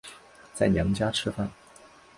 [0.55, 1.47] 在娘家吃饭